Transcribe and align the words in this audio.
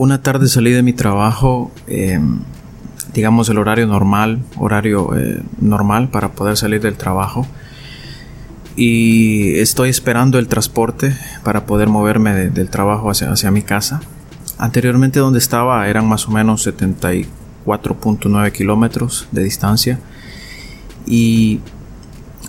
una 0.00 0.22
tarde 0.22 0.48
salí 0.48 0.70
de 0.70 0.82
mi 0.82 0.94
trabajo, 0.94 1.70
em, 1.86 2.38
digamos 3.12 3.50
el 3.50 3.58
horario 3.58 3.86
normal, 3.86 4.38
horario 4.56 5.14
eh, 5.14 5.42
normal 5.60 6.08
para 6.08 6.32
poder 6.32 6.56
salir 6.56 6.80
del 6.80 6.94
trabajo. 6.94 7.46
Y 8.76 9.58
estoy 9.58 9.90
esperando 9.90 10.38
el 10.38 10.48
transporte 10.48 11.14
para 11.44 11.66
poder 11.66 11.90
moverme 11.90 12.32
del 12.48 12.70
trabajo 12.70 13.10
hacia, 13.10 13.30
hacia 13.30 13.50
mi 13.50 13.60
casa. 13.60 14.00
Anteriormente 14.56 15.18
donde 15.18 15.38
estaba 15.38 15.86
eran 15.86 16.08
más 16.08 16.26
o 16.28 16.30
menos 16.30 16.66
74.9 16.66 18.52
kilómetros 18.52 19.28
de 19.32 19.44
distancia. 19.44 19.98
Y 21.04 21.60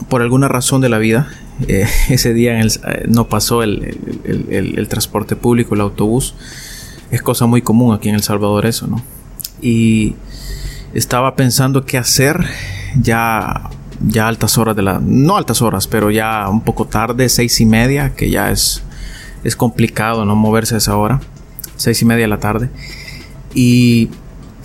por 0.07 0.21
alguna 0.21 0.47
razón 0.47 0.79
de 0.79 0.87
la 0.87 0.99
vida, 0.99 1.27
eh, 1.67 1.85
ese 2.09 2.33
día 2.33 2.61
eh, 2.61 2.69
no 3.09 3.27
pasó 3.27 3.61
el, 3.61 3.97
el, 4.23 4.87
transporte 4.87 5.35
público, 5.35 5.75
el 5.75 5.81
autobús. 5.81 6.33
Es 7.11 7.21
cosa 7.21 7.45
muy 7.45 7.61
común 7.61 7.93
aquí 7.93 8.09
en 8.09 8.15
El 8.15 8.23
Salvador 8.23 8.65
eso, 8.65 8.87
¿no? 8.87 9.01
Y 9.61 10.15
estaba 10.93 11.35
pensando 11.35 11.85
qué 11.85 11.97
hacer 11.97 12.45
ya, 12.99 13.69
ya 14.07 14.27
altas 14.27 14.57
horas 14.57 14.75
de 14.75 14.81
la... 14.81 14.99
No 15.03 15.35
altas 15.35 15.61
horas, 15.61 15.87
pero 15.87 16.09
ya 16.09 16.47
un 16.49 16.61
poco 16.61 16.85
tarde, 16.85 17.27
seis 17.27 17.59
y 17.59 17.65
media, 17.65 18.15
que 18.15 18.29
ya 18.29 18.49
es, 18.49 18.81
es 19.43 19.57
complicado, 19.57 20.25
¿no? 20.25 20.35
Moverse 20.35 20.75
a 20.75 20.77
esa 20.77 20.95
hora. 20.95 21.19
Seis 21.75 22.01
y 22.01 22.05
media 22.05 22.23
de 22.23 22.29
la 22.29 22.39
tarde. 22.39 22.69
Y 23.53 24.09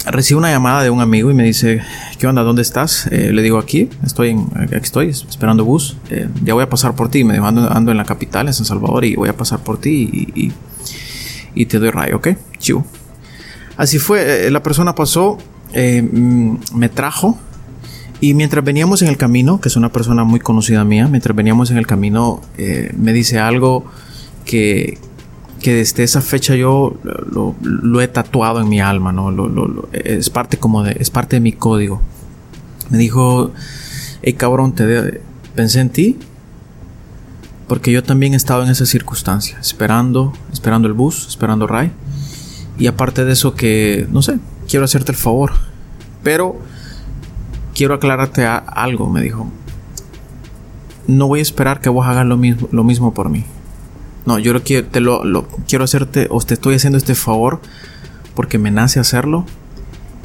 recibo 0.06 0.38
una 0.38 0.51
llamada 0.51 0.84
de 0.84 0.90
un 0.90 1.01
amigo 1.01 1.32
y 1.32 1.34
me 1.34 1.42
dice, 1.42 1.82
¿qué 2.18 2.28
onda? 2.28 2.42
¿Dónde 2.42 2.62
estás? 2.62 3.09
Eh, 3.10 3.32
le 3.32 3.42
digo, 3.42 3.59
aquí, 3.59 3.90
estoy, 4.04 4.37
aquí 4.54 4.74
estoy, 4.74 5.09
esperando 5.09 5.65
bus. 5.65 5.96
Eh, 6.10 6.28
ya 6.45 6.54
voy 6.54 6.62
a 6.62 6.70
pasar 6.70 6.95
por 6.95 7.10
ti. 7.10 7.24
Me 7.24 7.34
dijo, 7.34 7.46
ando, 7.46 7.90
en 7.90 7.96
la 7.96 8.04
capital, 8.04 8.46
en 8.46 8.54
San 8.54 8.66
Salvador, 8.66 9.04
y 9.04 9.16
voy 9.16 9.28
a 9.28 9.37
pasar 9.37 9.60
por 9.60 9.78
ti 9.78 10.52
te 11.65 11.78
doy 11.78 11.91
rayo, 11.91 12.16
¿ok? 12.16 12.28
Chiu. 12.59 12.84
Así 13.78 13.98
fue, 13.98 14.46
eh, 14.46 14.51
la 14.51 14.62
persona 14.62 14.95
pasó, 14.95 15.38
mm, 15.74 16.57
me 16.74 16.90
trajo. 16.90 17.38
Y 18.21 18.35
mientras 18.35 18.62
veníamos 18.62 19.01
en 19.01 19.09
el 19.09 19.16
camino, 19.16 19.60
que 19.60 19.68
es 19.68 19.77
una 19.77 19.90
persona 19.90 20.24
muy 20.24 20.40
conocida 20.40 20.84
mía, 20.84 21.09
mientras 21.09 21.34
veníamos 21.34 21.71
en 21.71 21.79
el 21.79 21.87
camino, 21.87 22.43
me 22.96 23.12
dice 23.12 23.38
algo 23.38 23.84
que, 24.46 24.96
que 25.60 25.74
desde 25.74 26.02
esa 26.02 26.21
fecha 26.21 26.54
yo 26.54 26.96
lo, 27.02 28.01
he 28.01 28.09
tatuado 28.09 28.60
en 28.60 28.68
mi 28.68 28.80
alma, 28.80 29.12
¿no? 29.12 29.30
es 29.93 30.30
parte 30.30 30.59
como 30.59 30.82
de, 30.82 30.96
es 30.99 31.10
parte 31.10 31.37
de 31.37 31.40
mi 31.40 31.52
código. 31.52 32.01
Me 32.90 32.99
dijo, 32.99 33.52
hey 34.23 34.34
cabrón, 34.34 34.74
te 34.74 35.21
pensé 35.54 35.80
en 35.80 35.90
ti 35.90 36.18
porque 37.68 37.90
yo 37.90 38.02
también 38.02 38.34
he 38.34 38.36
estado 38.36 38.62
en 38.62 38.70
esa 38.70 38.86
circunstancia, 38.86 39.59
esperando, 39.60 40.32
esperando 40.52 40.86
el 40.86 40.95
bus, 40.95 41.26
esperando 41.26 41.66
Ray. 41.66 41.90
Y 42.78 42.86
aparte 42.86 43.24
de 43.24 43.32
eso 43.32 43.54
que, 43.54 44.06
no 44.10 44.22
sé, 44.22 44.38
quiero 44.68 44.84
hacerte 44.84 45.12
el 45.12 45.18
favor, 45.18 45.52
pero 46.22 46.60
quiero 47.74 47.94
aclararte 47.94 48.44
algo, 48.44 49.09
me 49.09 49.22
dijo. 49.22 49.50
No 51.06 51.28
voy 51.28 51.40
a 51.40 51.42
esperar 51.42 51.80
que 51.80 51.88
vos 51.88 52.06
hagas 52.06 52.26
lo 52.26 52.37
mismo, 52.37 52.68
lo 52.72 52.84
mismo 52.84 53.14
por 53.14 53.30
mí. 53.30 53.44
No, 54.26 54.38
yo 54.38 54.60
quiero, 54.62 54.88
te 54.88 55.00
lo, 55.00 55.46
quiero 55.68 55.84
hacerte 55.84 56.26
o 56.30 56.40
te 56.40 56.54
estoy 56.54 56.74
haciendo 56.74 56.98
este 56.98 57.14
favor 57.14 57.60
porque 58.34 58.59
me 58.59 58.72
nace 58.72 58.98
hacerlo 58.98 59.46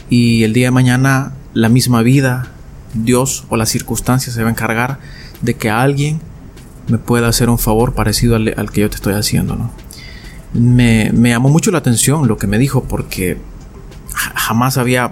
y 0.09 0.43
el 0.43 0.53
día 0.53 0.67
de 0.67 0.71
mañana 0.71 1.33
la 1.53 1.69
misma 1.69 2.01
vida, 2.01 2.47
Dios 2.95 3.45
o 3.49 3.57
las 3.57 3.69
circunstancias 3.69 4.35
se 4.35 4.41
va 4.41 4.49
a 4.49 4.51
encargar 4.51 4.99
de 5.41 5.53
que 5.53 5.69
alguien 5.69 6.19
me 6.87 6.97
pueda 6.97 7.27
hacer 7.27 7.49
un 7.49 7.57
favor 7.57 7.93
parecido 7.93 8.35
al, 8.35 8.71
que 8.71 8.81
yo 8.81 8.89
te 8.89 8.95
estoy 8.95 9.13
haciendo, 9.13 9.55
¿no? 9.55 9.71
Me, 10.53 11.11
me, 11.13 11.29
llamó 11.29 11.49
mucho 11.49 11.71
la 11.71 11.77
atención 11.77 12.27
lo 12.27 12.37
que 12.37 12.45
me 12.45 12.57
dijo 12.57 12.83
porque 12.83 13.37
jamás 14.13 14.77
había 14.77 15.11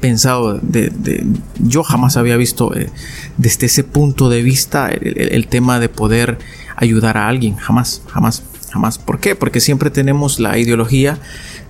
pensado 0.00 0.58
de, 0.62 1.26
yo 1.58 1.82
jamás 1.82 2.16
había 2.16 2.36
visto 2.36 2.74
eh, 2.76 2.90
desde 3.36 3.66
ese 3.66 3.84
punto 3.84 4.28
de 4.28 4.42
vista 4.42 4.88
el, 4.90 5.46
tema 5.48 5.80
de 5.80 5.88
poder 5.88 6.38
ayudar 6.76 7.16
a 7.16 7.28
alguien 7.28 7.56
jamás 7.56 8.02
jamás 8.08 8.44
jamás 8.70 8.98
¿por 8.98 9.18
qué? 9.18 9.34
porque 9.34 9.60
siempre 9.60 9.90
tenemos 9.90 10.38
la 10.38 10.58
ideología 10.58 11.18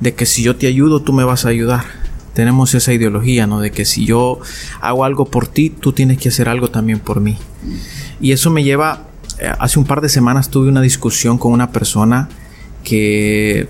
de 0.00 0.14
que 0.14 0.26
si 0.26 0.42
yo 0.42 0.56
te 0.56 0.66
ayudo 0.66 1.00
tú 1.00 1.12
me 1.12 1.24
vas 1.24 1.46
a 1.46 1.48
ayudar 1.48 1.84
tenemos 2.34 2.74
esa 2.74 2.92
ideología 2.92 3.46
no 3.46 3.60
de 3.60 3.70
que 3.70 3.84
si 3.84 4.04
yo 4.04 4.40
hago 4.80 5.04
algo 5.04 5.24
por 5.24 5.46
ti 5.46 5.70
tú 5.70 5.92
tienes 5.92 6.18
que 6.18 6.28
hacer 6.28 6.48
algo 6.48 6.70
también 6.70 6.98
por 6.98 7.20
mí 7.20 7.38
y 8.20 8.32
eso 8.32 8.50
me 8.50 8.62
lleva 8.62 9.07
hace 9.58 9.78
un 9.78 9.84
par 9.84 10.00
de 10.00 10.08
semanas 10.08 10.50
tuve 10.50 10.68
una 10.68 10.80
discusión 10.80 11.38
con 11.38 11.52
una 11.52 11.70
persona 11.70 12.28
que 12.84 13.68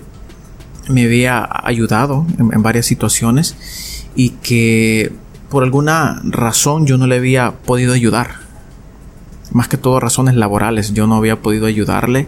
me 0.87 1.03
había 1.03 1.47
ayudado 1.63 2.25
en 2.37 2.63
varias 2.63 2.85
situaciones 2.85 3.55
y 4.15 4.31
que 4.31 5.11
por 5.49 5.63
alguna 5.63 6.21
razón 6.23 6.85
yo 6.85 6.97
no 6.97 7.07
le 7.07 7.15
había 7.15 7.51
podido 7.51 7.93
ayudar. 7.93 8.31
Más 9.51 9.67
que 9.67 9.77
todo 9.77 9.99
razones 9.99 10.35
laborales, 10.35 10.93
yo 10.93 11.07
no 11.07 11.15
había 11.15 11.41
podido 11.41 11.65
ayudarle 11.65 12.27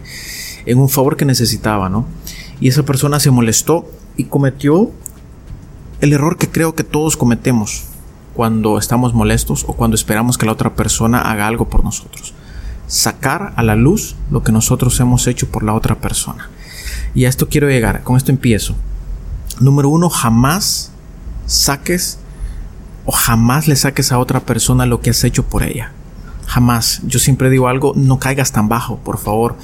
en 0.66 0.78
un 0.78 0.88
favor 0.88 1.16
que 1.16 1.24
necesitaba, 1.24 1.88
¿no? 1.88 2.06
Y 2.60 2.68
esa 2.68 2.84
persona 2.84 3.20
se 3.20 3.30
molestó 3.30 3.88
y 4.16 4.24
cometió 4.24 4.90
el 6.00 6.12
error 6.12 6.36
que 6.36 6.48
creo 6.48 6.74
que 6.74 6.82
todos 6.82 7.16
cometemos 7.16 7.84
cuando 8.34 8.78
estamos 8.78 9.14
molestos 9.14 9.64
o 9.68 9.74
cuando 9.74 9.94
esperamos 9.94 10.36
que 10.36 10.46
la 10.46 10.52
otra 10.52 10.74
persona 10.74 11.20
haga 11.20 11.46
algo 11.46 11.68
por 11.68 11.84
nosotros. 11.84 12.34
Sacar 12.92 13.54
a 13.56 13.62
la 13.62 13.74
luz 13.74 14.16
lo 14.30 14.42
que 14.42 14.52
nosotros 14.52 15.00
hemos 15.00 15.26
hecho 15.26 15.48
por 15.48 15.62
la 15.62 15.72
otra 15.72 16.02
persona. 16.02 16.50
Y 17.14 17.24
a 17.24 17.30
esto 17.30 17.48
quiero 17.48 17.70
llegar, 17.70 18.02
con 18.02 18.18
esto 18.18 18.32
empiezo. 18.32 18.76
Número 19.60 19.88
uno, 19.88 20.10
jamás 20.10 20.90
saques 21.46 22.18
o 23.06 23.12
jamás 23.12 23.66
le 23.66 23.76
saques 23.76 24.12
a 24.12 24.18
otra 24.18 24.40
persona 24.40 24.84
lo 24.84 25.00
que 25.00 25.08
has 25.08 25.24
hecho 25.24 25.46
por 25.46 25.62
ella. 25.62 25.92
Jamás. 26.46 27.00
Yo 27.06 27.18
siempre 27.18 27.48
digo 27.48 27.68
algo, 27.68 27.94
no 27.96 28.18
caigas 28.18 28.52
tan 28.52 28.68
bajo, 28.68 28.98
por 28.98 29.16
favor. 29.16 29.56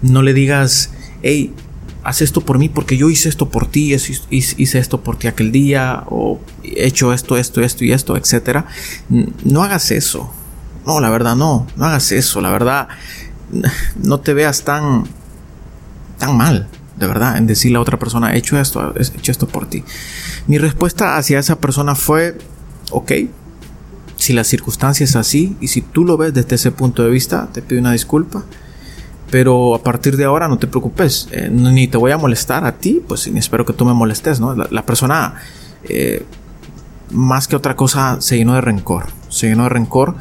No 0.00 0.22
le 0.22 0.32
digas, 0.32 0.88
hey, 1.20 1.52
haz 2.02 2.22
esto 2.22 2.40
por 2.40 2.58
mí 2.58 2.70
porque 2.70 2.96
yo 2.96 3.10
hice 3.10 3.28
esto 3.28 3.50
por 3.50 3.66
ti, 3.66 3.94
hice 4.30 4.78
esto 4.78 5.02
por 5.02 5.18
ti 5.18 5.26
aquel 5.26 5.52
día, 5.52 6.04
o 6.06 6.40
he 6.64 6.86
hecho 6.86 7.12
esto, 7.12 7.36
esto, 7.36 7.60
esto 7.60 7.84
y 7.84 7.92
esto, 7.92 8.16
etc. 8.16 8.64
No 9.44 9.62
hagas 9.62 9.90
eso. 9.90 10.32
No, 10.90 10.98
la 10.98 11.08
verdad 11.08 11.36
no, 11.36 11.68
no 11.76 11.84
hagas 11.84 12.10
eso. 12.10 12.40
La 12.40 12.50
verdad, 12.50 12.88
no 14.02 14.18
te 14.18 14.34
veas 14.34 14.64
tan, 14.64 15.04
tan 16.18 16.36
mal 16.36 16.68
de 16.96 17.06
verdad, 17.06 17.38
en 17.38 17.46
decirle 17.46 17.78
a 17.78 17.80
otra 17.80 17.98
persona, 17.98 18.34
he 18.34 18.38
hecho 18.38 18.60
esto, 18.60 18.92
he 18.94 19.02
hecho 19.02 19.32
esto 19.32 19.48
por 19.48 19.66
ti. 19.66 19.84
Mi 20.46 20.58
respuesta 20.58 21.16
hacia 21.16 21.38
esa 21.38 21.58
persona 21.58 21.94
fue, 21.94 22.36
ok, 22.90 23.12
si 24.16 24.34
la 24.34 24.44
circunstancia 24.44 25.04
es 25.04 25.16
así 25.16 25.56
y 25.60 25.68
si 25.68 25.80
tú 25.80 26.04
lo 26.04 26.18
ves 26.18 26.34
desde 26.34 26.56
ese 26.56 26.72
punto 26.72 27.02
de 27.02 27.08
vista, 27.08 27.48
te 27.52 27.62
pido 27.62 27.80
una 27.80 27.92
disculpa. 27.92 28.44
Pero 29.30 29.74
a 29.74 29.82
partir 29.82 30.16
de 30.16 30.24
ahora 30.24 30.46
no 30.48 30.58
te 30.58 30.66
preocupes, 30.66 31.28
eh, 31.30 31.48
ni 31.50 31.86
te 31.86 31.96
voy 31.96 32.10
a 32.10 32.18
molestar 32.18 32.66
a 32.66 32.76
ti, 32.76 33.00
pues 33.06 33.32
ni 33.32 33.38
espero 33.38 33.64
que 33.64 33.72
tú 33.72 33.86
me 33.86 33.94
molestes, 33.94 34.40
¿no? 34.40 34.54
La, 34.54 34.84
persona, 34.84 35.36
eh, 35.84 36.26
más 37.12 37.48
que 37.48 37.56
otra 37.56 37.76
cosa, 37.76 38.20
se 38.20 38.36
llenó 38.36 38.54
de 38.54 38.60
rencor, 38.60 39.06
se 39.30 39.48
llenó 39.48 39.62
de 39.62 39.68
rencor 39.70 40.16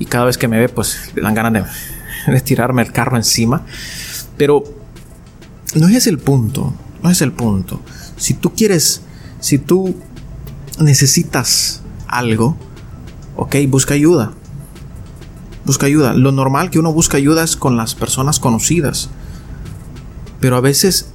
y 0.00 0.06
cada 0.06 0.24
vez 0.24 0.38
que 0.38 0.48
me 0.48 0.58
ve, 0.58 0.68
pues 0.68 1.12
le 1.14 1.22
dan 1.22 1.34
ganas 1.34 1.66
de, 2.26 2.40
tirarme 2.40 2.82
el 2.82 2.90
carro 2.90 3.16
encima. 3.16 3.66
Pero 4.36 4.64
no 5.74 5.88
es 5.88 6.06
el 6.06 6.18
punto, 6.18 6.74
no 7.02 7.10
es 7.10 7.20
el 7.20 7.32
punto. 7.32 7.80
Si 8.16 8.34
tú 8.34 8.54
quieres, 8.54 9.02
si 9.40 9.58
tú 9.58 9.94
necesitas 10.78 11.82
algo, 12.08 12.56
ok, 13.36 13.56
busca 13.68 13.92
ayuda. 13.92 14.32
Busca 15.66 15.84
ayuda. 15.84 16.14
Lo 16.14 16.32
normal 16.32 16.70
que 16.70 16.78
uno 16.78 16.94
busca 16.94 17.18
ayuda 17.18 17.44
es 17.44 17.54
con 17.54 17.76
las 17.76 17.94
personas 17.94 18.40
conocidas. 18.40 19.10
Pero 20.40 20.56
a 20.56 20.62
veces 20.62 21.10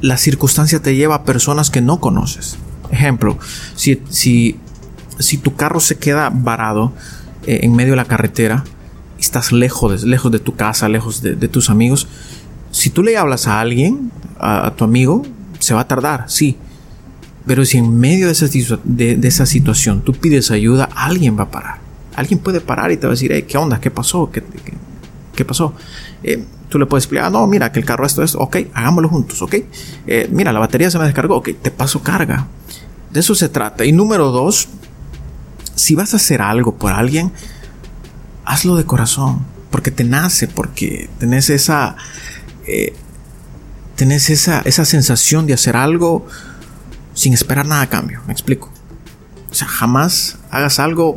la 0.00 0.18
circunstancia 0.18 0.80
te 0.80 0.94
lleva 0.94 1.16
a 1.16 1.24
personas 1.24 1.70
que 1.70 1.80
no 1.80 1.98
conoces. 1.98 2.58
Ejemplo, 2.92 3.38
si, 3.74 4.00
si, 4.08 4.60
si 5.18 5.38
tu 5.38 5.56
carro 5.56 5.80
se 5.80 5.98
queda 5.98 6.30
varado 6.32 6.92
eh, 7.48 7.60
en 7.62 7.74
medio 7.74 7.92
de 7.92 7.96
la 7.96 8.04
carretera, 8.04 8.62
estás 9.18 9.52
lejos, 9.52 10.04
lejos 10.04 10.30
de 10.30 10.38
tu 10.38 10.54
casa, 10.54 10.86
lejos 10.86 11.22
de, 11.22 11.48
tus 11.48 11.70
amigos, 11.70 12.06
si 12.72 12.90
tú 12.90 13.02
le 13.02 13.16
hablas 13.16 13.46
a 13.46 13.58
alguien, 13.58 14.12
a, 14.38 14.74
tu 14.76 14.84
amigo, 14.84 15.22
se 15.58 15.72
va 15.72 15.80
a 15.80 15.88
tardar, 15.88 16.26
sí. 16.28 16.58
Pero 17.46 17.64
si 17.64 17.78
en 17.78 17.98
medio 17.98 18.26
de 18.26 18.32
esa, 18.32 18.48
de, 18.84 19.18
esa, 19.26 19.46
situación 19.46 20.02
tú 20.02 20.12
pides 20.12 20.50
ayuda, 20.50 20.90
alguien 20.94 21.38
va 21.38 21.44
a 21.44 21.50
parar. 21.50 21.78
Alguien 22.16 22.38
puede 22.38 22.60
parar 22.60 22.92
y 22.92 22.98
te 22.98 23.06
va 23.06 23.12
a 23.12 23.16
decir, 23.16 23.46
¿qué 23.46 23.56
onda? 23.56 23.80
¿Qué 23.80 23.90
pasó? 23.90 24.30
¿Qué, 24.30 25.44
pasó? 25.46 25.72
Eh, 26.22 26.44
tú 26.68 26.78
le 26.78 26.84
puedes 26.84 27.04
explicar, 27.04 27.32
no, 27.32 27.46
mira, 27.46 27.72
que 27.72 27.80
el 27.80 27.86
carro 27.86 28.04
esto, 28.04 28.22
es, 28.22 28.34
ok, 28.34 28.58
hagámoslo 28.74 29.08
juntos, 29.08 29.40
ok. 29.40 29.54
Eh, 30.06 30.28
mira, 30.30 30.52
la 30.52 30.60
batería 30.60 30.90
se 30.90 30.98
me 30.98 31.06
descargó, 31.06 31.36
ok, 31.36 31.48
te 31.62 31.70
paso 31.70 32.02
carga. 32.02 32.46
De 33.10 33.20
eso 33.20 33.34
se 33.34 33.48
trata. 33.48 33.86
Y 33.86 33.92
número 33.92 34.32
dos, 34.32 34.68
si 35.78 35.94
vas 35.94 36.12
a 36.12 36.16
hacer 36.16 36.42
algo 36.42 36.76
por 36.76 36.92
alguien, 36.92 37.32
hazlo 38.44 38.76
de 38.76 38.84
corazón, 38.84 39.46
porque 39.70 39.90
te 39.90 40.04
nace, 40.04 40.48
porque 40.48 41.08
tenés 41.18 41.50
esa, 41.50 41.96
eh, 42.66 42.94
tenés 43.94 44.28
esa, 44.30 44.60
esa 44.60 44.84
sensación 44.84 45.46
de 45.46 45.54
hacer 45.54 45.76
algo 45.76 46.26
sin 47.14 47.32
esperar 47.32 47.66
nada 47.66 47.82
a 47.82 47.88
cambio. 47.88 48.20
Me 48.26 48.32
explico. 48.32 48.70
O 49.50 49.54
sea, 49.54 49.68
jamás 49.68 50.38
hagas 50.50 50.78
algo 50.78 51.16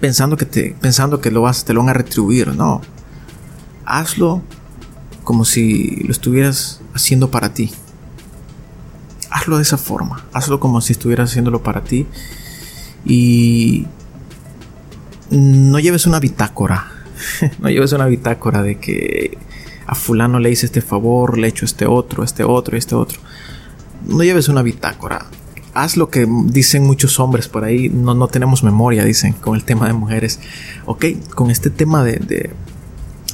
pensando 0.00 0.36
que 0.36 0.44
te, 0.44 0.76
pensando 0.80 1.20
que 1.20 1.30
lo 1.30 1.42
vas, 1.42 1.64
te 1.64 1.72
lo 1.72 1.80
van 1.80 1.90
a 1.90 1.94
retribuir. 1.94 2.48
No. 2.48 2.82
Hazlo 3.84 4.42
como 5.24 5.44
si 5.44 6.02
lo 6.04 6.12
estuvieras 6.12 6.80
haciendo 6.94 7.30
para 7.30 7.54
ti. 7.54 7.72
Hazlo 9.30 9.56
de 9.56 9.62
esa 9.62 9.78
forma. 9.78 10.24
Hazlo 10.32 10.60
como 10.60 10.80
si 10.80 10.92
estuvieras 10.92 11.30
haciéndolo 11.30 11.62
para 11.62 11.84
ti. 11.84 12.06
Y 13.08 13.86
no 15.30 15.80
lleves 15.80 16.06
una 16.06 16.20
bitácora. 16.20 16.92
no 17.58 17.68
lleves 17.68 17.92
una 17.92 18.06
bitácora 18.06 18.62
de 18.62 18.78
que 18.78 19.38
a 19.86 19.94
fulano 19.94 20.38
le 20.38 20.50
hice 20.50 20.66
este 20.66 20.82
favor, 20.82 21.38
le 21.38 21.46
he 21.46 21.50
hecho 21.50 21.64
este 21.64 21.86
otro, 21.86 22.22
este 22.22 22.44
otro 22.44 22.76
este 22.76 22.94
otro. 22.94 23.18
No 24.06 24.22
lleves 24.22 24.48
una 24.48 24.62
bitácora. 24.62 25.26
Haz 25.74 25.96
lo 25.96 26.10
que 26.10 26.26
dicen 26.44 26.84
muchos 26.84 27.18
hombres 27.18 27.48
por 27.48 27.64
ahí. 27.64 27.88
No, 27.88 28.14
no 28.14 28.28
tenemos 28.28 28.62
memoria, 28.62 29.04
dicen, 29.04 29.32
con 29.32 29.56
el 29.56 29.64
tema 29.64 29.86
de 29.86 29.94
mujeres. 29.94 30.40
Ok, 30.84 31.06
con 31.34 31.50
este 31.50 31.70
tema 31.70 32.04
de, 32.04 32.16
de, 32.16 32.50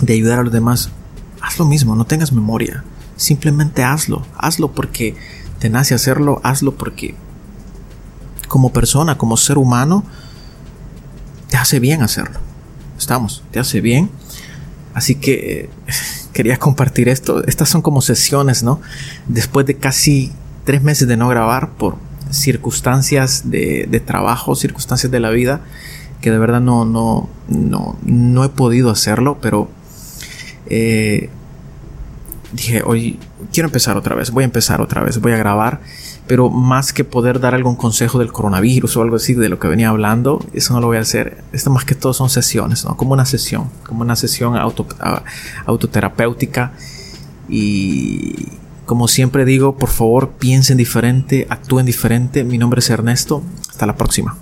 de 0.01 0.13
ayudar 0.13 0.39
a 0.39 0.43
los 0.43 0.53
demás, 0.53 0.91
haz 1.41 1.59
lo 1.59 1.65
mismo, 1.65 1.97
no 1.97 2.05
tengas 2.05 2.33
memoria. 2.33 2.85
Simplemente 3.17 3.83
hazlo. 3.83 4.25
Hazlo 4.37 4.73
porque 4.73 5.15
te 5.59 5.71
nace 5.71 5.95
hacerlo. 5.95 6.41
Hazlo 6.45 6.77
porque 6.77 7.15
como 8.55 8.73
persona, 8.73 9.19
como 9.19 9.37
ser 9.37 9.59
humano, 9.59 10.05
te 11.49 11.57
hace 11.57 11.81
bien 11.81 12.03
hacerlo. 12.03 12.39
Estamos, 12.97 13.43
te 13.51 13.59
hace 13.59 13.81
bien. 13.81 14.13
Así 14.95 15.17
que 15.17 15.69
quería 16.33 16.57
compartir 16.59 17.09
esto. 17.09 17.45
Estas 17.49 17.69
son 17.69 17.83
como 17.83 18.01
sesiones, 18.01 18.63
¿no? 18.63 18.81
Después 19.27 19.67
de 19.67 19.75
casi 19.75 20.31
tres 20.63 20.85
meses 20.85 21.09
de 21.09 21.17
no 21.17 21.27
grabar 21.27 21.71
por 21.71 21.97
circunstancias 22.31 23.51
de, 23.51 24.01
trabajo, 24.07 24.55
circunstancias 24.55 25.11
de 25.11 25.19
la 25.19 25.31
vida, 25.31 25.61
que 26.21 26.31
de 26.31 26.39
verdad 26.39 26.61
no, 26.61 26.85
no, 26.85 27.29
no, 27.49 27.97
no 28.05 28.45
he 28.45 28.51
podido 28.51 28.91
hacerlo, 28.91 29.37
pero 29.43 29.69
eh, 30.67 31.29
dije, 32.55 32.83
hoy 32.85 33.19
quiero 33.53 33.69
empezar 33.69 33.97
otra 33.97 34.15
vez, 34.15 34.31
voy 34.31 34.43
a 34.43 34.47
empezar 34.47 34.81
otra 34.81 35.03
vez, 35.03 35.21
voy 35.21 35.33
a 35.33 35.37
grabar 35.37 35.81
pero 36.27 36.49
más 36.49 36.93
que 36.93 37.05
poder 37.05 37.39
dar 37.39 37.55
algún 37.55 37.77
consejo 37.77 38.19
del 38.19 38.33
coronavirus 38.33 38.97
o 38.97 39.03
algo 39.03 39.17
así 39.17 39.35
de 39.35 39.49
lo 39.49 39.59
que 39.59 39.69
venía 39.69 39.91
hablando, 39.91 40.45
eso 40.55 40.73
no 40.73 40.81
lo 40.81 40.87
voy 40.87 40.97
a 40.97 41.01
hacer. 41.01 41.45
Esto 41.53 41.71
más 41.71 41.85
que 41.85 41.95
todo 41.95 42.15
son 42.15 42.31
sesiones, 42.31 42.85
¿no? 42.85 42.97
Como 42.97 43.13
una 43.13 43.27
sesión, 43.27 43.69
como 43.87 44.01
una 44.03 44.17
sesión 44.17 44.57
auto, 44.57 44.87
autoterapéutica. 45.67 46.73
Y 47.49 48.49
como 48.87 49.07
siempre 49.07 49.45
digo, 49.45 49.77
por 49.77 49.91
favor 49.91 50.31
piensen 50.39 50.79
diferente, 50.79 51.47
actúen 51.51 51.85
diferente. 51.85 52.43
Mi 52.43 52.57
nombre 52.57 52.79
es 52.79 52.89
Ernesto. 52.89 53.43
Hasta 53.69 53.85
la 53.87 53.97
próxima. 53.97 54.39